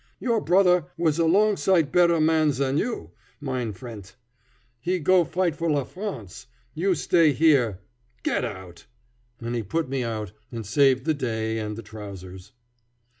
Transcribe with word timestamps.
"Your 0.19 0.41
brother 0.41 0.87
vas 0.97 1.19
a 1.19 1.25
long 1.25 1.55
sight 1.57 1.91
better 1.91 2.19
man 2.19 2.51
zan 2.53 2.79
you, 2.79 3.11
mine 3.39 3.71
frient. 3.71 4.15
He 4.79 4.97
go 4.97 5.23
fight 5.23 5.55
for 5.55 5.69
la 5.69 5.83
France. 5.83 6.47
You 6.73 6.95
stay 6.95 7.33
here. 7.33 7.81
Get 8.23 8.43
out!" 8.43 8.87
And 9.39 9.53
he 9.53 9.61
put 9.61 9.89
me 9.89 10.03
out, 10.03 10.31
and 10.51 10.65
saved 10.65 11.05
the 11.05 11.13
day 11.13 11.59
and 11.59 11.75
the 11.77 11.83
trousers. 11.83 12.51